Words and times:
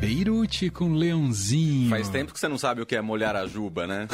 Beirute 0.00 0.70
com 0.70 0.94
Leãozinho. 0.94 1.90
Faz 1.90 2.08
tempo 2.08 2.32
que 2.32 2.40
você 2.40 2.48
não 2.48 2.56
sabe 2.56 2.80
o 2.80 2.86
que 2.86 2.96
é 2.96 3.02
molhar 3.02 3.36
a 3.36 3.46
juba, 3.46 3.86
né? 3.86 4.08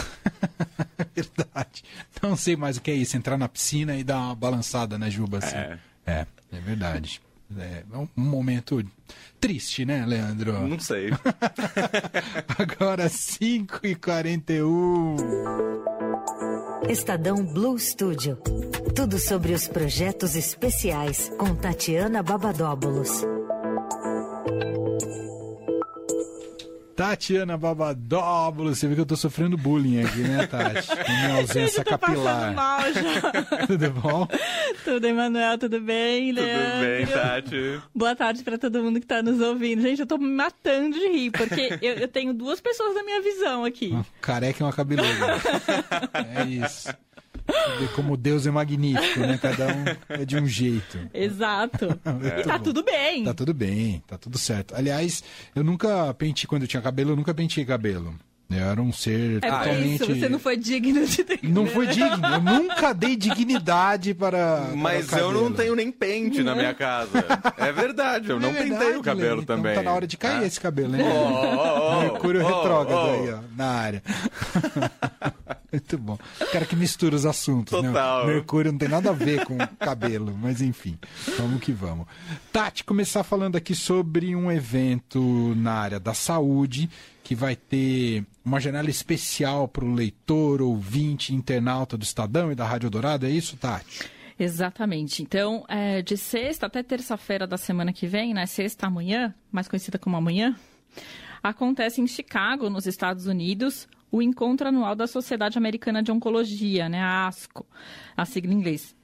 verdade. 1.15 1.85
Não 2.21 2.37
sei 2.37 2.57
mais 2.57 2.77
o 2.77 2.83
que 2.83 2.91
é 2.91 2.95
isso, 2.95 3.17
entrar 3.17 3.39
na 3.39 3.49
piscina 3.49 3.97
e 3.97 4.03
dar 4.03 4.19
uma 4.19 4.35
balançada 4.35 4.99
na 4.99 5.09
juba 5.09 5.39
assim. 5.39 5.57
É. 5.57 5.79
É, 6.05 6.27
é 6.53 6.61
verdade. 6.61 7.21
É 7.57 7.85
um 7.97 8.09
momento 8.17 8.85
triste, 9.41 9.85
né, 9.85 10.05
Leandro? 10.05 10.67
Não 10.67 10.81
sei. 10.81 11.11
Agora 12.59 13.09
5 13.09 13.87
e 13.87 13.95
41 13.95 15.17
Estadão 16.89 17.45
Blue 17.45 17.79
Studio. 17.79 18.37
Tudo 18.95 19.19
sobre 19.19 19.53
os 19.53 19.69
projetos 19.69 20.35
especiais 20.35 21.31
com 21.39 21.55
Tatiana 21.55 22.23
Babadóbulos. 22.23 23.23
Tatiana 26.97 27.59
Babadóbulos, 27.59 28.79
você 28.79 28.89
vê 28.89 28.95
que 28.95 29.01
eu 29.03 29.07
tô 29.07 29.17
sofrendo 29.17 29.57
bullying 29.59 30.03
aqui, 30.03 30.21
né, 30.21 30.47
Tati? 30.47 30.87
Com 30.89 31.13
minha 31.13 31.35
ausência 31.35 31.67
Gente, 31.67 31.79
eu 31.79 31.85
tô 31.85 31.91
capilar. 31.99 32.25
passando 32.35 32.55
mal 32.55 32.81
já. 32.93 33.67
Tudo 33.69 33.91
bom? 33.91 34.29
tudo, 34.83 35.07
Emanuel, 35.07 35.59
tudo 35.59 35.79
bem, 35.81 36.35
Tudo 36.35 36.43
Leandro? 36.45 36.81
bem, 36.87 37.07
Tati? 37.07 37.81
Boa 37.95 38.17
tarde 38.17 38.43
pra 38.43 38.57
todo 38.57 38.83
mundo 38.83 38.99
que 38.99 39.07
tá 39.07 39.23
nos 39.23 39.39
ouvindo. 39.43 39.83
Gente, 39.83 40.01
eu 40.01 40.07
tô 40.07 40.17
me 40.17 40.27
matando 40.27 40.99
de 40.99 41.07
rir, 41.09 41.31
porque 41.33 41.79
eu, 41.83 41.95
eu 41.97 42.09
tenho 42.09 42.33
duas 42.33 42.61
pessoas 42.63 42.95
na 42.95 43.03
minha 43.05 43.21
visão 43.21 43.65
aqui. 43.65 43.89
Uma 43.89 44.07
careca 44.23 44.63
e 44.63 44.67
uma 44.67 44.73
cabeluda. 44.73 45.11
é 46.15 46.45
isso. 46.47 46.89
Como 47.95 48.17
Deus 48.17 48.47
é 48.47 48.51
magnífico, 48.51 49.21
né? 49.21 49.39
Cada 49.41 49.67
um 49.67 49.85
é 50.09 50.25
de 50.25 50.37
um 50.37 50.47
jeito. 50.47 50.99
Exato. 51.13 51.87
Muito 52.05 52.27
E 52.41 52.43
tá 52.45 52.59
bom. 52.59 52.65
tudo 52.65 52.83
bem. 52.83 53.25
Tá 53.25 53.35
tudo 53.35 53.55
bem, 53.55 54.03
tá 54.07 54.19
tudo 54.19 54.39
certo. 54.39 54.75
Aliás, 54.75 55.23
eu 55.55 55.63
nunca 55.65 56.13
pentei, 56.15 56.47
quando 56.47 56.63
eu 56.63 56.69
tinha 56.69 56.83
cabelo, 56.83 57.11
eu 57.13 57.17
nunca 57.17 57.35
pentei 57.35 57.65
cabelo. 57.65 58.15
Eu 58.49 58.59
era 58.65 58.81
um 58.81 58.93
ser 58.93 59.39
É 59.43 59.51
por 59.51 59.59
totalmente... 59.59 59.95
isso, 60.05 60.07
você 60.15 60.29
não 60.29 60.39
foi 60.39 60.57
digno 60.57 61.05
de 61.05 61.25
ter 61.25 61.41
Não 61.43 61.67
foi 61.67 61.89
digno, 61.89 62.25
eu 62.25 62.41
nunca 62.41 62.93
dei 62.93 63.17
dignidade 63.17 64.15
para. 64.15 64.71
Mas 64.73 65.09
para 65.09 65.19
eu 65.19 65.33
não 65.33 65.53
tenho 65.53 65.75
nem 65.75 65.91
pente 65.91 66.45
na 66.45 66.55
minha 66.55 66.73
casa. 66.73 67.25
É 67.59 67.73
verdade, 67.73 68.31
eu 68.31 68.39
não 68.39 68.51
É 68.51 68.53
pentei 68.53 68.71
verdade, 68.71 68.97
o 68.99 69.03
cabelo 69.03 69.31
Lene, 69.31 69.43
então 69.43 69.57
também. 69.57 69.75
Tá 69.75 69.83
na 69.83 69.93
hora 69.93 70.07
de 70.07 70.17
cair 70.17 70.43
Ah. 70.43 70.47
esse 70.47 70.61
cabelo, 70.61 70.91
né? 70.91 70.99
Oh, 71.03 71.57
oh, 71.57 71.97
oh, 71.97 72.01
Mercúrio 72.13 72.41
oh, 72.45 72.47
retrógrado 72.47 73.09
oh. 73.09 73.11
aí, 73.25 73.33
ó, 73.33 73.39
na 73.57 73.67
área. 73.67 74.03
Muito 75.77 75.99
bom. 75.99 76.19
O 76.41 76.47
cara 76.47 76.65
que 76.65 76.75
mistura 76.75 77.15
os 77.15 77.27
assuntos, 77.27 77.71
Total. 77.71 78.27
né? 78.27 78.33
Mercúrio 78.33 78.73
não 78.73 78.79
tem 78.79 78.89
nada 78.89 79.11
a 79.11 79.13
ver 79.13 79.45
com 79.45 79.59
cabelo, 79.79 80.35
mas 80.41 80.63
enfim, 80.63 80.99
vamos 81.37 81.61
que 81.61 81.71
vamos. 81.71 82.07
Tati, 82.51 82.83
começar 82.83 83.23
falando 83.23 83.57
aqui 83.57 83.75
sobre 83.75 84.35
um 84.35 84.51
evento 84.51 85.55
na 85.55 85.75
área 85.75 86.01
da 86.01 86.15
saúde 86.15 86.89
que 87.23 87.35
vai 87.35 87.55
ter 87.55 88.25
uma 88.43 88.59
janela 88.59 88.89
especial 88.89 89.69
para 89.69 89.85
o 89.85 89.93
leitor, 89.93 90.63
ouvinte, 90.63 91.35
internauta 91.35 91.99
do 91.99 92.05
Estadão 92.05 92.51
e 92.51 92.55
da 92.55 92.65
Rádio 92.65 92.89
Dourado, 92.89 93.27
é 93.27 93.31
isso, 93.31 93.57
Tati? 93.59 94.09
Exatamente. 94.39 95.23
Então, 95.23 95.65
é, 95.69 96.01
de 96.01 96.17
sexta 96.17 96.67
até 96.67 96.83
terça-feira 96.83 97.47
da 97.47 97.59
semana 97.59 97.93
que 97.93 98.07
vem, 98.07 98.33
né? 98.33 98.47
Sexta 98.47 98.87
amanhã, 98.87 99.35
mais 99.53 99.69
conhecida 99.69 99.99
como 99.99 100.17
amanhã, 100.17 100.57
acontece 101.43 102.01
em 102.01 102.07
Chicago, 102.07 102.71
nos 102.71 102.87
Estados 102.87 103.27
Unidos, 103.27 103.87
o 104.11 104.23
encontro 104.23 104.69
anual 104.69 104.95
da 104.95 105.07
Sociedade 105.07 105.59
Americana 105.59 106.03
de 106.03 106.11
Oncologia, 106.13 106.89
né? 106.89 107.01
A 107.01 107.27
ASCO, 107.29 107.67
a 108.17 108.25
sigla 108.25 108.53
em 108.53 108.57
inglês. 108.57 108.95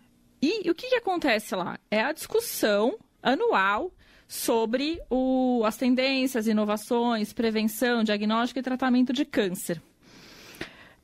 E, 0.40 0.68
o 0.70 0.74
que, 0.74 0.88
que 0.88 0.94
acontece 0.96 1.54
lá? 1.54 1.78
É 1.90 2.00
a 2.02 2.12
discussão 2.12 2.96
anual 3.22 3.92
sobre 4.26 5.00
o- 5.10 5.62
as 5.64 5.76
tendências, 5.76 6.46
inovações, 6.46 7.32
prevenção, 7.32 8.02
diagnóstico 8.02 8.58
e 8.58 8.62
tratamento 8.62 9.12
de 9.12 9.24
câncer. 9.24 9.80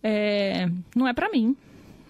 É, 0.03 0.67
não 0.95 1.07
é 1.07 1.13
para 1.13 1.31
mim, 1.31 1.57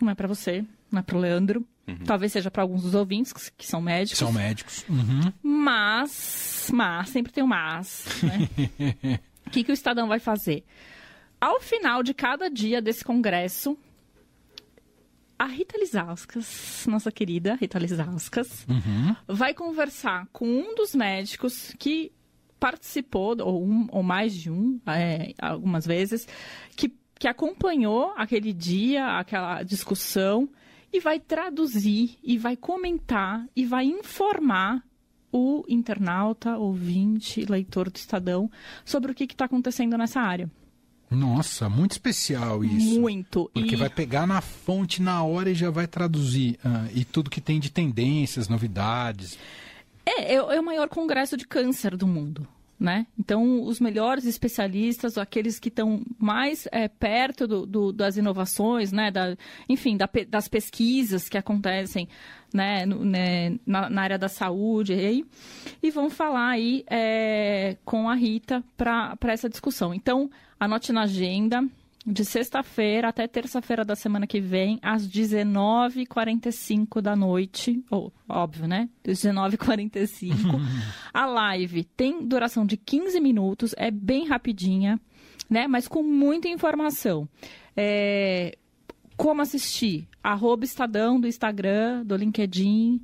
não 0.01 0.11
é 0.11 0.15
para 0.15 0.29
você, 0.29 0.65
não 0.91 1.01
é 1.01 1.03
para 1.03 1.17
o 1.17 1.21
Leandro. 1.21 1.67
Talvez 2.05 2.33
seja 2.33 2.51
para 2.51 2.63
alguns 2.63 2.83
dos 2.83 2.95
ouvintes 2.95 3.33
que, 3.33 3.51
que 3.57 3.67
são 3.67 3.81
médicos. 3.81 4.19
São 4.19 4.31
médicos. 4.31 4.85
Uhum. 4.91 5.33
Mas, 5.43 6.69
mas, 6.71 7.09
sempre 7.09 7.33
tem 7.33 7.43
um 7.43 7.47
mas, 7.47 8.05
né? 8.23 9.21
O 9.47 9.51
que, 9.51 9.65
que 9.65 9.71
o 9.71 9.73
Estadão 9.73 10.07
vai 10.07 10.19
fazer? 10.19 10.63
Ao 11.41 11.61
final 11.61 12.03
de 12.03 12.13
cada 12.13 12.51
dia 12.51 12.83
desse 12.83 13.05
congresso, 13.05 13.79
a 15.39 15.47
Rita 15.47 15.79
Lizauskas, 15.79 16.85
nossa 16.89 17.13
querida 17.13 17.55
Rita 17.55 17.79
Lizauskas, 17.79 18.67
vai 19.27 19.55
conversar 19.55 20.27
com 20.33 20.47
um 20.47 20.75
dos 20.75 20.95
médicos 20.97 21.73
que 21.79 22.11
participou, 22.59 23.37
ou, 23.41 23.65
um, 23.65 23.87
ou 23.93 24.03
mais 24.03 24.35
de 24.35 24.51
um, 24.51 24.81
é, 24.87 25.33
algumas 25.41 25.87
vezes, 25.87 26.27
que, 26.77 26.93
que 27.17 27.29
acompanhou 27.29 28.13
aquele 28.17 28.53
dia, 28.53 29.19
aquela 29.19 29.63
discussão, 29.63 30.49
e 30.93 30.99
vai 30.99 31.21
traduzir, 31.21 32.19
e 32.21 32.37
vai 32.37 32.57
comentar, 32.57 33.47
e 33.55 33.65
vai 33.65 33.85
informar 33.85 34.83
o 35.31 35.63
internauta, 35.69 36.57
ouvinte, 36.57 37.45
leitor 37.45 37.91
do 37.91 37.97
Estadão 37.97 38.51
sobre 38.85 39.13
o 39.13 39.15
que 39.15 39.25
está 39.25 39.45
acontecendo 39.45 39.97
nessa 39.97 40.21
área. 40.21 40.51
Nossa, 41.11 41.69
muito 41.69 41.93
especial 41.93 42.63
isso. 42.63 43.01
Muito. 43.01 43.51
Porque 43.55 43.75
e... 43.75 43.79
vai 43.79 43.89
pegar 43.89 44.27
na 44.27 44.41
fonte 44.41 45.01
na 45.01 45.23
hora 45.23 45.51
e 45.51 45.55
já 45.55 45.71
vai 45.71 45.87
traduzir. 45.87 46.59
ah, 46.65 46.87
e 46.95 47.05
tudo 47.05 47.31
que 47.31 47.41
tem 47.41 47.59
de 47.59 47.71
tendências, 47.71 48.49
novidades. 48.49 49.39
É, 50.05 50.35
é, 50.35 50.37
é 50.37 50.61
o 50.61 50.65
maior 50.65 50.89
congresso 50.89 51.37
de 51.37 51.47
câncer 51.47 51.97
do 51.97 52.07
mundo. 52.07 52.47
Né? 52.81 53.09
Então, 53.19 53.65
os 53.65 53.81
melhores 53.81 54.25
especialistas, 54.25 55.19
aqueles 55.19 55.59
que 55.59 55.69
estão 55.69 56.01
mais 56.17 56.69
é, 56.71 56.87
perto 56.87 57.45
do, 57.49 57.67
do- 57.67 57.93
das 57.93 58.17
inovações, 58.17 58.93
né? 58.93 59.11
da, 59.11 59.37
enfim, 59.69 59.97
da 59.97 60.09
das 60.29 60.47
pesquisas 60.47 61.29
que 61.29 61.37
acontecem 61.37 62.09
né? 62.55 62.87
no- 62.87 63.05
né, 63.05 63.59
na, 63.67 63.91
na 63.91 64.03
área 64.03 64.17
da 64.17 64.29
saúde, 64.29 64.93
e, 64.93 65.05
aí, 65.07 65.25
e 65.83 65.91
vão 65.91 66.09
falar 66.09 66.51
aí 66.51 66.85
é, 66.89 67.77
com 67.85 68.09
a 68.09 68.15
Rita 68.15 68.63
para 68.77 69.17
essa 69.25 69.49
discussão. 69.49 69.93
Então, 69.93 70.31
anote 70.61 70.93
na 70.93 71.03
agenda, 71.03 71.65
de 72.07 72.25
sexta-feira 72.25 73.09
até 73.09 73.27
terça-feira 73.27 73.85
da 73.85 73.95
semana 73.95 74.27
que 74.27 74.41
vem, 74.41 74.79
às 74.83 75.07
19h45 75.07 77.01
da 77.01 77.15
noite, 77.15 77.83
ou 77.91 78.13
óbvio, 78.29 78.67
né? 78.67 78.89
19h45. 79.05 80.31
a 81.13 81.27
live 81.27 81.85
tem 81.85 82.27
duração 82.27 82.65
de 82.65 82.77
15 82.77 83.21
minutos, 83.21 83.75
é 83.77 83.91
bem 83.91 84.27
rapidinha, 84.27 85.01
né? 85.51 85.67
Mas 85.67 85.87
com 85.89 86.03
muita 86.03 86.49
informação. 86.49 87.29
É, 87.77 88.57
Como 89.17 89.43
assistir? 89.43 90.09
Arroba 90.23 90.65
Estadão 90.65 91.21
do 91.21 91.27
Instagram, 91.29 92.05
do 92.05 92.17
LinkedIn, 92.17 93.01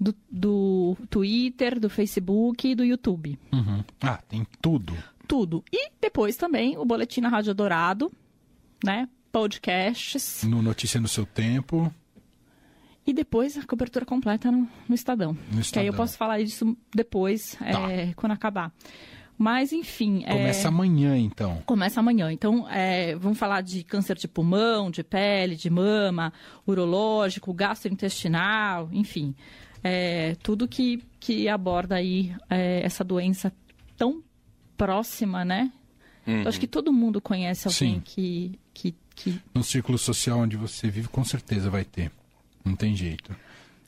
do, 0.00 0.14
do 0.30 0.96
Twitter, 1.08 1.78
do 1.80 1.88
Facebook 1.88 2.68
e 2.68 2.74
do 2.74 2.84
YouTube 2.84 3.38
Uhum. 3.52 3.82
Ah, 4.00 4.18
tem 4.28 4.46
tudo. 4.60 4.94
tudo. 5.26 5.64
E 5.72 5.90
depois 6.00 6.36
também 6.36 6.76
o 6.76 6.84
Boletim 6.84 7.20
na 7.20 7.28
Rádio 7.28 7.54
Dourado, 7.54 8.12
né? 8.84 9.08
Podcasts. 9.32 10.44
No 10.44 10.62
Notícia 10.62 11.00
no 11.00 11.08
Seu 11.08 11.26
Tempo. 11.26 11.92
E 13.06 13.12
depois 13.12 13.56
a 13.56 13.64
cobertura 13.64 14.04
completa 14.04 14.50
no, 14.50 14.68
no 14.88 14.94
Estadão. 14.94 15.32
No 15.32 15.38
Que 15.38 15.48
aí 15.50 15.56
eu 15.56 15.60
Estadão. 15.60 15.92
Tá. 15.92 15.96
posso 15.96 16.16
falar 16.16 16.42
disso 16.42 16.76
depois, 16.94 17.56
é, 17.60 18.12
quando 18.14 18.32
acabar. 18.32 18.72
Mas, 19.38 19.72
enfim. 19.72 20.24
é, 20.24 20.32
Começa 20.32 20.68
amanhã, 20.68 21.16
então. 21.16 21.62
Começa 21.66 22.00
amanhã. 22.00 22.32
Então, 22.32 22.66
é, 22.70 23.14
vamos 23.16 23.38
falar 23.38 23.60
de 23.60 23.84
câncer 23.84 24.16
de 24.16 24.26
pulmão, 24.26 24.90
de 24.90 25.04
pele, 25.04 25.54
de 25.54 25.68
mama, 25.68 26.32
urológico, 26.66 27.52
gastrointestinal, 27.52 28.88
enfim. 28.92 29.34
É, 29.84 30.34
tudo 30.42 30.66
que, 30.66 31.02
que 31.20 31.48
aborda 31.48 31.96
aí 31.96 32.34
é, 32.48 32.80
essa 32.82 33.04
doença 33.04 33.52
tão 33.96 34.22
próxima, 34.76 35.44
né? 35.44 35.70
Eu 36.26 36.48
acho 36.48 36.58
que 36.58 36.66
todo 36.66 36.92
mundo 36.92 37.20
conhece 37.20 37.68
alguém 37.68 38.00
que, 38.00 38.58
que, 38.74 38.94
que 39.14 39.40
No 39.54 39.62
círculo 39.62 39.96
social 39.96 40.40
onde 40.40 40.56
você 40.56 40.90
vive, 40.90 41.08
com 41.08 41.24
certeza 41.24 41.70
vai 41.70 41.84
ter. 41.84 42.10
Não 42.64 42.74
tem 42.74 42.96
jeito. 42.96 43.34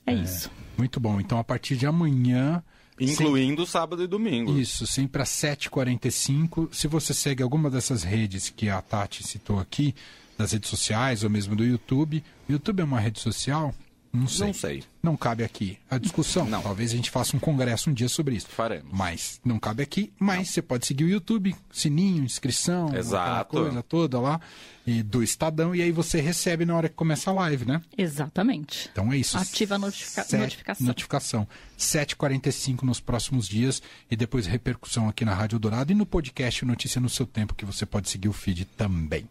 é, 0.06 0.14
isso. 0.14 0.50
Muito 0.76 1.00
bom. 1.00 1.20
Então, 1.20 1.38
a 1.38 1.44
partir 1.44 1.76
de 1.76 1.86
amanhã. 1.86 2.62
Incluindo 3.00 3.66
sábado 3.66 4.02
e 4.02 4.06
domingo. 4.06 4.58
Isso, 4.58 4.86
sempre 4.86 5.22
às 5.22 5.28
7h45. 5.30 6.68
Se 6.72 6.86
você 6.86 7.12
segue 7.12 7.42
alguma 7.42 7.68
dessas 7.70 8.02
redes 8.02 8.50
que 8.50 8.68
a 8.68 8.80
Tati 8.80 9.26
citou 9.26 9.58
aqui, 9.58 9.94
das 10.36 10.52
redes 10.52 10.70
sociais 10.70 11.24
ou 11.24 11.30
mesmo 11.30 11.56
do 11.56 11.64
YouTube, 11.64 12.22
o 12.48 12.52
YouTube 12.52 12.80
é 12.80 12.84
uma 12.84 13.00
rede 13.00 13.18
social 13.20 13.74
Não 14.12 14.26
sei. 14.26 14.46
Não 14.46 14.54
sei. 14.54 14.84
Não 15.02 15.16
cabe 15.16 15.44
aqui 15.44 15.78
a 15.90 15.98
discussão. 15.98 16.46
Não. 16.48 16.62
Talvez 16.62 16.92
a 16.92 16.96
gente 16.96 17.10
faça 17.10 17.36
um 17.36 17.40
congresso 17.40 17.90
um 17.90 17.92
dia 17.92 18.08
sobre 18.08 18.36
isso. 18.36 18.48
Faremos. 18.48 18.88
Mas 18.92 19.40
não 19.44 19.58
cabe 19.58 19.82
aqui. 19.82 20.12
Mas 20.18 20.50
você 20.50 20.60
pode 20.62 20.86
seguir 20.86 21.04
o 21.04 21.08
YouTube, 21.08 21.54
sininho, 21.72 22.24
inscrição, 22.24 22.86
aquela 22.86 22.98
Exato. 23.00 23.50
coisa 23.56 23.82
toda 23.82 24.18
lá 24.20 24.40
e 24.86 25.02
do 25.02 25.22
Estadão. 25.22 25.74
E 25.74 25.82
aí 25.82 25.92
você 25.92 26.20
recebe 26.20 26.64
na 26.64 26.74
hora 26.76 26.88
que 26.88 26.94
começa 26.94 27.30
a 27.30 27.34
live, 27.34 27.64
né? 27.66 27.80
Exatamente. 27.96 28.88
Então 28.92 29.12
é 29.12 29.16
isso. 29.18 29.36
Ativa 29.38 29.74
a 29.76 29.78
notifica- 29.78 30.24
Sete- 30.24 30.40
notificação. 30.40 30.86
Notificação. 30.86 31.48
7h45 31.78 32.82
nos 32.82 33.00
próximos 33.00 33.46
dias 33.48 33.82
e 34.10 34.16
depois 34.16 34.46
repercussão 34.46 35.08
aqui 35.08 35.24
na 35.24 35.34
Rádio 35.34 35.58
Dourado 35.58 35.92
e 35.92 35.94
no 35.94 36.06
podcast 36.06 36.64
Notícia 36.64 37.00
no 37.00 37.08
Seu 37.08 37.26
Tempo, 37.26 37.54
que 37.54 37.64
você 37.64 37.84
pode 37.86 38.08
seguir 38.08 38.28
o 38.28 38.32
feed 38.32 38.64
também. 38.76 39.28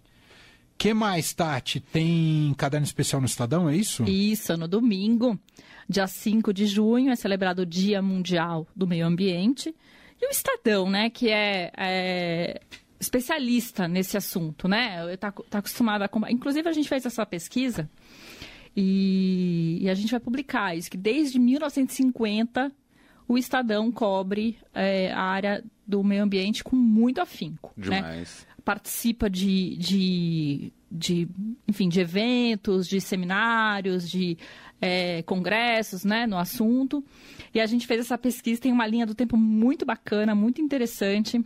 Que 0.78 0.94
mais, 0.94 1.34
Tati? 1.34 1.80
Tem 1.80 2.54
caderno 2.58 2.86
especial 2.86 3.20
no 3.22 3.26
Estadão, 3.28 3.68
é 3.70 3.76
isso? 3.76 4.04
Isso, 4.04 4.56
no 4.58 4.68
domingo, 4.68 5.40
dia 5.90 6.06
5 6.08 6.54
de 6.54 6.66
junho, 6.68 7.12
é 7.12 7.16
celebrado 7.16 7.64
o 7.64 7.66
Dia 7.66 8.02
Mundial 8.02 8.68
do 8.76 8.86
Meio 8.88 9.06
Ambiente. 9.06 9.74
E 10.22 10.28
o 10.28 10.30
Estadão, 10.30 10.90
né, 10.90 11.10
que 11.10 11.30
é, 11.30 11.72
é 11.78 12.62
especialista 13.00 13.88
nesse 13.88 14.18
assunto, 14.18 14.68
né? 14.68 15.14
Está 15.14 15.32
tá 15.32 15.60
acostumado 15.60 16.02
a... 16.04 16.08
com- 16.08 16.28
Inclusive, 16.28 16.68
a 16.68 16.74
gente 16.74 16.90
fez 16.90 17.06
essa 17.06 17.26
pesquisa 17.26 17.90
e, 18.76 19.80
e 19.82 19.90
a 19.90 19.94
gente 19.94 20.12
vai 20.12 20.20
publicar 20.20 20.76
isso, 20.76 20.90
que 20.90 20.98
desde 20.98 21.40
1950 21.40 22.72
o 23.28 23.38
Estadão 23.38 23.92
cobre 23.92 24.58
é, 24.74 25.12
a 25.12 25.22
área 25.22 25.64
do 25.86 26.04
meio 26.04 26.24
ambiente 26.24 26.64
com 26.64 26.76
muito 26.76 27.20
afinco, 27.22 27.74
né? 27.90 28.02
Participa 28.68 29.30
de, 29.30 29.78
de, 29.78 30.74
de, 30.92 31.30
enfim, 31.66 31.88
de 31.88 32.02
eventos, 32.02 32.86
de 32.86 33.00
seminários, 33.00 34.10
de 34.10 34.38
é, 34.82 35.22
congressos 35.24 36.04
né, 36.04 36.28
no 36.28 36.38
assunto. 36.38 37.02
E 37.54 37.62
a 37.62 37.66
gente 37.66 37.88
fez 37.88 38.02
essa 38.02 38.18
pesquisa, 38.18 38.60
tem 38.60 38.74
uma 38.74 38.86
linha 38.86 39.06
do 39.06 39.16
tempo 39.16 39.38
muito 39.38 39.86
bacana, 39.86 40.36
muito 40.36 40.62
interessante, 40.62 41.42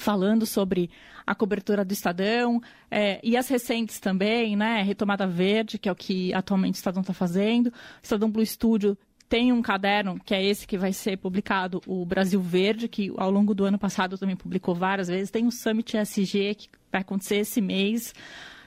falando 0.00 0.44
sobre 0.44 0.90
a 1.24 1.32
cobertura 1.32 1.84
do 1.84 1.92
Estadão 1.92 2.60
é, 2.90 3.20
e 3.22 3.36
as 3.36 3.46
recentes 3.46 4.00
também, 4.00 4.56
né? 4.56 4.82
Retomada 4.82 5.28
Verde, 5.28 5.78
que 5.78 5.88
é 5.88 5.92
o 5.92 5.94
que 5.94 6.34
atualmente 6.34 6.74
o 6.74 6.78
Estadão 6.78 7.02
está 7.02 7.14
fazendo. 7.14 7.68
O 7.68 7.72
Estadão 8.02 8.28
Blue 8.28 8.44
Studio 8.44 8.98
tem 9.32 9.50
um 9.50 9.62
caderno, 9.62 10.20
que 10.22 10.34
é 10.34 10.44
esse 10.44 10.66
que 10.66 10.76
vai 10.76 10.92
ser 10.92 11.16
publicado, 11.16 11.80
o 11.86 12.04
Brasil 12.04 12.38
Verde, 12.38 12.86
que 12.86 13.10
ao 13.16 13.30
longo 13.30 13.54
do 13.54 13.64
ano 13.64 13.78
passado 13.78 14.18
também 14.18 14.36
publicou 14.36 14.74
várias 14.74 15.08
vezes. 15.08 15.30
Tem 15.30 15.46
o 15.46 15.50
Summit 15.50 15.96
SG, 15.96 16.54
que 16.54 16.68
vai 16.92 17.00
acontecer 17.00 17.36
esse 17.36 17.58
mês. 17.58 18.14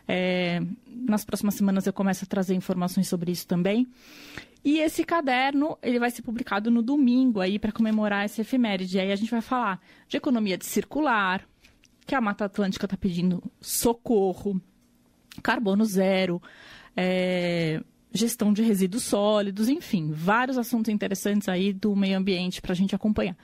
É, 0.07 0.59
nas 0.88 1.23
próximas 1.23 1.53
semanas 1.53 1.85
eu 1.85 1.94
começo 1.94 2.25
a 2.25 2.27
trazer 2.27 2.56
informações 2.56 3.07
sobre 3.07 3.31
isso 3.31 3.45
também. 3.45 3.88
E 4.63 4.79
esse 4.79 5.03
caderno, 5.03 5.77
ele 5.83 6.00
vai 6.00 6.09
ser 6.09 6.23
publicado 6.23 6.71
no 6.71 6.81
domingo 6.81 7.41
aí 7.41 7.59
para 7.59 7.71
comemorar 7.71 8.25
essa 8.25 8.41
efeméride. 8.41 9.00
Aí 9.00 9.11
a 9.11 9.15
gente 9.15 9.29
vai 9.29 9.41
falar 9.41 9.79
de 10.07 10.18
economia 10.18 10.57
de 10.57 10.65
circular, 10.65 11.47
que 12.07 12.15
a 12.15 12.21
Mata 12.21 12.45
Atlântica 12.45 12.88
está 12.88 12.97
pedindo 12.97 13.44
socorro, 13.61 14.59
carbono 15.44 15.85
zero, 15.85 16.41
é, 16.97 17.83
gestão 18.15 18.53
de 18.53 18.63
resíduos 18.63 19.03
sólidos, 19.03 19.69
enfim, 19.69 20.12
vários 20.12 20.57
assuntos 20.57 20.89
interessantes 20.89 21.50
aí 21.50 21.73
do 21.73 21.95
meio 21.95 22.17
ambiente 22.17 22.62
para 22.62 22.71
a 22.71 22.75
gente 22.75 22.95
acompanhar. 22.95 23.35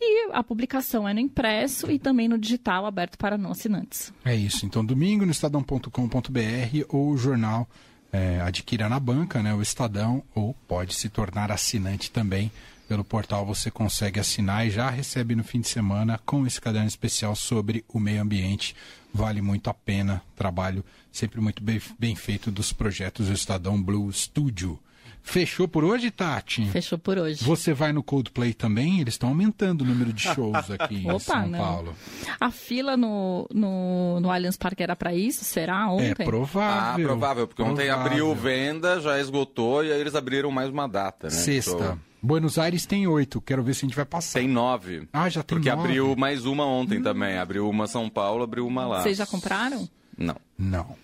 E 0.00 0.30
a 0.32 0.42
publicação 0.42 1.06
é 1.06 1.12
no 1.12 1.20
impresso 1.20 1.90
e 1.90 1.98
também 1.98 2.26
no 2.26 2.38
digital, 2.38 2.86
aberto 2.86 3.18
para 3.18 3.36
não 3.36 3.50
assinantes. 3.50 4.12
É 4.24 4.34
isso. 4.34 4.64
Então, 4.64 4.84
domingo 4.84 5.26
no 5.26 5.30
estadão.com.br 5.30 6.84
ou 6.88 7.10
o 7.10 7.18
jornal 7.18 7.68
é, 8.12 8.40
adquira 8.40 8.88
na 8.88 8.98
banca, 8.98 9.42
né, 9.42 9.54
o 9.54 9.62
Estadão, 9.62 10.22
ou 10.34 10.54
pode 10.66 10.94
se 10.94 11.08
tornar 11.08 11.52
assinante 11.52 12.10
também. 12.10 12.50
Pelo 12.90 13.04
portal 13.04 13.46
você 13.46 13.70
consegue 13.70 14.18
assinar 14.18 14.66
e 14.66 14.70
já 14.70 14.90
recebe 14.90 15.36
no 15.36 15.44
fim 15.44 15.60
de 15.60 15.68
semana 15.68 16.18
com 16.26 16.44
esse 16.44 16.60
caderno 16.60 16.88
especial 16.88 17.36
sobre 17.36 17.84
o 17.88 18.00
meio 18.00 18.20
ambiente. 18.20 18.74
Vale 19.14 19.40
muito 19.40 19.70
a 19.70 19.74
pena. 19.74 20.20
Trabalho 20.34 20.84
sempre 21.12 21.40
muito 21.40 21.62
bem, 21.62 21.80
bem 22.00 22.16
feito 22.16 22.50
dos 22.50 22.72
projetos 22.72 23.28
do 23.28 23.32
Estadão 23.32 23.80
Blue 23.80 24.12
Studio. 24.12 24.76
Fechou 25.22 25.68
por 25.68 25.84
hoje, 25.84 26.10
Tati? 26.10 26.66
Fechou 26.66 26.98
por 26.98 27.16
hoje. 27.16 27.44
Você 27.44 27.72
vai 27.72 27.92
no 27.92 28.02
Coldplay 28.02 28.52
também? 28.52 29.00
Eles 29.00 29.14
estão 29.14 29.28
aumentando 29.28 29.82
o 29.82 29.84
número 29.84 30.12
de 30.12 30.22
shows 30.22 30.68
aqui 30.76 30.96
em 30.96 31.08
Opa, 31.12 31.20
São 31.20 31.46
não. 31.46 31.58
Paulo. 31.60 31.94
A 32.40 32.50
fila 32.50 32.96
no, 32.96 33.46
no, 33.54 34.18
no 34.18 34.32
Allianz 34.32 34.56
Parque 34.56 34.82
era 34.82 34.96
para 34.96 35.14
isso? 35.14 35.44
Será 35.44 35.82
É 35.82 35.86
ontem? 35.86 36.22
Ah, 36.22 36.24
provável. 36.24 37.06
provável, 37.06 37.46
porque 37.46 37.62
ontem 37.62 37.86
Provável. 37.86 38.04
abriu 38.04 38.34
venda, 38.34 39.00
já 39.00 39.20
esgotou 39.20 39.84
e 39.84 39.92
aí 39.92 40.00
eles 40.00 40.16
abriram 40.16 40.50
mais 40.50 40.68
uma 40.70 40.88
data, 40.88 41.28
né? 41.28 41.32
Sexta. 41.34 41.70
Então, 41.76 42.09
Buenos 42.22 42.58
Aires 42.58 42.84
tem 42.86 43.06
oito. 43.06 43.40
Quero 43.40 43.62
ver 43.62 43.74
se 43.74 43.84
a 43.84 43.88
gente 43.88 43.96
vai 43.96 44.04
passar. 44.04 44.38
Tem 44.40 44.48
nove. 44.48 45.08
Ah, 45.12 45.28
já 45.28 45.42
tem 45.42 45.56
Porque 45.56 45.70
nove. 45.70 45.80
Hum. 45.80 45.84
abriu 45.84 46.16
mais 46.16 46.44
uma 46.44 46.64
ontem 46.66 47.02
também. 47.02 47.38
Abriu 47.38 47.68
uma 47.68 47.86
São 47.86 48.08
Paulo, 48.10 48.42
abriu 48.44 48.66
uma 48.66 48.86
lá. 48.86 49.02
Vocês 49.02 49.16
já 49.18 49.26
compraram? 49.26 49.88
Não. 50.18 50.36
Não. 50.58 50.94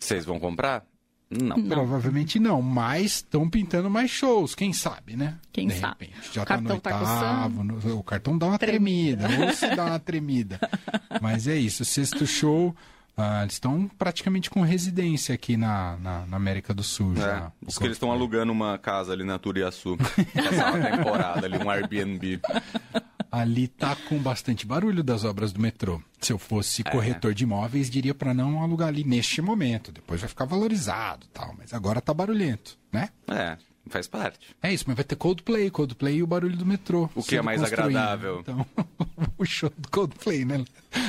Vocês 0.00 0.24
vão 0.24 0.38
comprar? 0.38 0.84
Não. 1.28 1.60
Provavelmente 1.66 2.38
não, 2.38 2.62
mas 2.62 3.16
estão 3.16 3.50
pintando 3.50 3.90
mais 3.90 4.08
shows, 4.08 4.54
quem 4.54 4.72
sabe, 4.72 5.16
né? 5.16 5.36
Quem 5.52 5.66
De 5.66 5.74
sabe. 5.74 6.04
repente. 6.06 6.30
Já 6.32 6.42
O 6.42 6.46
tá 6.46 6.56
no 6.60 6.68
cartão 6.68 6.80
tá 6.80 6.98
oitavo, 7.00 7.64
no- 7.64 7.98
o 7.98 8.02
cartão 8.04 8.38
dá 8.38 8.46
uma 8.46 8.58
tremida, 8.58 9.26
ou 9.44 9.52
se 9.52 9.74
dá 9.74 9.86
uma 9.86 9.98
tremida. 9.98 10.60
Mas 11.20 11.48
é 11.48 11.56
isso, 11.56 11.84
sexto 11.84 12.24
show, 12.28 12.72
ah, 13.16 13.40
eles 13.42 13.54
estão 13.54 13.88
praticamente 13.98 14.50
com 14.50 14.60
residência 14.60 15.34
aqui 15.34 15.56
na, 15.56 15.96
na, 15.96 16.26
na 16.26 16.36
América 16.36 16.74
do 16.74 16.82
Sul 16.82 17.14
É, 17.14 17.20
já. 17.20 17.52
diz 17.62 17.78
que 17.78 17.84
eles 17.84 17.96
estão 17.96 18.12
alugando 18.12 18.52
uma 18.52 18.76
casa 18.78 19.12
ali 19.12 19.24
na 19.24 19.38
Turiaçu. 19.38 19.96
Passar 20.34 20.74
uma 20.74 20.90
temporada 20.90 21.46
ali, 21.46 21.56
um 21.58 21.70
Airbnb. 21.70 22.40
Ali 23.30 23.68
tá 23.68 23.96
com 24.08 24.18
bastante 24.18 24.64
barulho 24.66 25.02
das 25.02 25.24
obras 25.24 25.52
do 25.52 25.60
metrô. 25.60 26.00
Se 26.20 26.32
eu 26.32 26.38
fosse 26.38 26.82
É. 26.86 26.90
corretor 26.90 27.34
de 27.34 27.44
imóveis, 27.44 27.90
diria 27.90 28.14
para 28.14 28.32
não 28.32 28.62
alugar 28.62 28.88
ali 28.88 29.04
neste 29.04 29.42
momento. 29.42 29.92
Depois 29.92 30.20
vai 30.20 30.28
ficar 30.28 30.44
valorizado, 30.44 31.26
tal. 31.32 31.54
Mas 31.58 31.74
agora 31.74 32.00
tá 32.00 32.14
barulhento, 32.14 32.78
né? 32.92 33.08
É, 33.28 33.56
faz 33.88 34.06
parte. 34.08 34.38
É 34.62 34.72
isso, 34.72 34.84
mas 34.86 34.96
vai 34.96 35.04
ter 35.04 35.16
Coldplay, 35.16 35.70
Coldplay 35.70 36.16
e 36.16 36.22
o 36.22 36.26
barulho 36.26 36.56
do 36.56 36.66
metrô. 36.66 37.08
O 37.14 37.22
que 37.22 37.36
é 37.36 37.42
mais 37.42 37.62
agradável. 37.62 38.40
Então, 38.40 38.66
o 39.38 39.44
show 39.44 39.70
do 39.76 39.88
Coldplay, 39.90 40.44
né? 40.44 40.64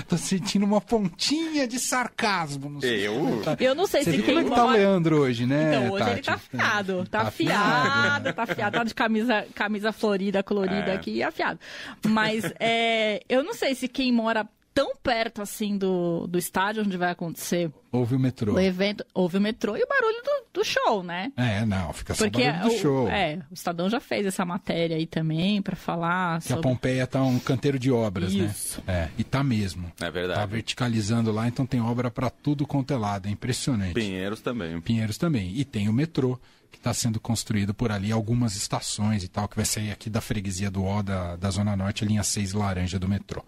Tô 0.07 0.17
sentindo 0.17 0.65
uma 0.65 0.81
pontinha 0.81 1.67
de 1.67 1.79
sarcasmo. 1.79 2.79
Sei 2.81 3.07
Eu? 3.07 3.41
tá- 3.43 3.57
Eu 3.59 3.73
não 3.73 3.87
sei 3.87 4.03
Você 4.03 4.11
se 4.11 4.17
viu 4.17 4.25
quem 4.25 4.35
como 4.35 4.47
é 4.47 4.49
que 4.49 4.55
tá 4.55 4.65
o 4.65 4.69
Leandro 4.71 5.17
hoje, 5.21 5.45
né? 5.45 5.75
Então, 5.75 5.93
hoje 5.93 6.09
ele 6.09 6.21
Tati? 6.21 6.25
tá 6.25 6.33
afiado. 6.33 7.05
Tá, 7.09 7.21
Tá 7.21 7.27
afiado, 7.27 7.67
afiado. 7.67 8.33
tá 8.33 8.43
afiado. 8.43 8.73
Tá 8.77 8.83
de 8.83 8.93
camisa, 8.93 9.47
camisa 9.55 9.91
florida, 9.91 10.43
colorida 10.43 10.91
É. 10.91 10.95
aqui, 10.95 11.23
afiado. 11.23 11.59
Mas 12.05 12.43
é, 12.59 13.21
eu 13.29 13.43
não 13.43 13.53
sei 13.53 13.73
se 13.75 13.87
quem 13.87 14.11
mora 14.11 14.47
tão 14.77 14.95
perto 14.95 15.41
assim 15.41 15.75
do, 15.75 16.27
do 16.27 16.37
estádio 16.37 16.83
onde 16.83 16.95
vai 16.97 17.09
acontecer 17.09 17.71
Ouve 17.91 18.13
o 18.13 18.19
metrô. 18.19 18.53
o 18.53 18.59
evento, 18.59 19.03
ouve 19.11 19.39
o 19.39 19.41
metrô 19.41 19.75
e 19.75 19.81
o 19.81 19.87
barulho 19.87 20.21
do, 20.23 20.59
do 20.59 20.63
show, 20.63 21.01
né? 21.01 21.31
É, 21.35 21.65
não, 21.65 21.91
fica 21.93 22.13
só 22.13 22.25
Porque 22.25 22.43
barulho 22.43 22.69
do 22.69 22.75
o, 22.75 22.79
show. 22.79 23.09
é, 23.09 23.41
o 23.49 23.55
Estadão 23.55 23.89
já 23.89 23.99
fez 23.99 24.27
essa 24.27 24.45
matéria 24.45 24.95
aí 24.95 25.07
também 25.07 25.63
pra 25.63 25.75
falar 25.75 26.39
Que 26.41 26.53
a 26.53 26.55
sobre... 26.57 26.61
Pompeia 26.61 27.07
tá 27.07 27.23
um 27.23 27.39
canteiro 27.39 27.79
de 27.79 27.91
obras, 27.91 28.31
Isso. 28.31 28.83
né? 28.85 28.93
É, 28.93 29.09
e 29.17 29.23
tá 29.23 29.43
mesmo. 29.43 29.91
É 29.99 30.11
verdade. 30.11 30.39
Tá 30.39 30.45
verticalizando 30.45 31.31
lá, 31.31 31.47
então 31.47 31.65
tem 31.65 31.81
obra 31.81 32.11
para 32.11 32.29
tudo 32.29 32.67
quanto 32.67 32.93
é 32.93 32.97
lado. 32.97 33.27
É 33.27 33.31
impressionante. 33.31 33.95
Pinheiros 33.95 34.41
também. 34.41 34.79
Pinheiros 34.79 35.17
também. 35.17 35.57
E 35.57 35.65
tem 35.65 35.89
o 35.89 35.93
metrô, 35.93 36.39
que 36.71 36.77
está 36.77 36.93
sendo 36.93 37.19
construído 37.19 37.73
por 37.73 37.91
ali, 37.91 38.11
algumas 38.11 38.55
estações 38.55 39.23
e 39.23 39.27
tal, 39.27 39.47
que 39.47 39.55
vai 39.55 39.65
sair 39.65 39.89
aqui 39.89 40.07
da 40.07 40.21
freguesia 40.21 40.69
do 40.69 40.85
O, 40.85 41.01
da, 41.01 41.35
da 41.35 41.49
Zona 41.49 41.75
Norte, 41.75 42.03
a 42.03 42.07
linha 42.07 42.21
6 42.21 42.53
laranja 42.53 42.99
do 42.99 43.07
metrô. 43.07 43.43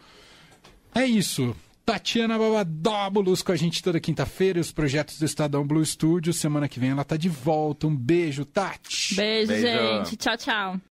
É 0.93 1.05
isso. 1.05 1.55
Tatiana 1.85 2.37
Babadóbulos 2.37 3.41
com 3.41 3.51
a 3.51 3.55
gente 3.55 3.81
toda 3.81 3.99
quinta-feira, 3.99 4.59
e 4.59 4.61
os 4.61 4.71
projetos 4.71 5.17
do 5.17 5.25
Estadão 5.25 5.65
Blue 5.65 5.83
Studio. 5.83 6.31
Semana 6.31 6.69
que 6.69 6.79
vem 6.79 6.91
ela 6.91 7.03
tá 7.03 7.17
de 7.17 7.29
volta. 7.29 7.87
Um 7.87 7.95
beijo, 7.95 8.45
Tati. 8.45 9.15
Beijo, 9.15 9.47
Beijo. 9.47 9.65
gente. 9.65 10.15
Tchau, 10.15 10.37
tchau. 10.37 10.79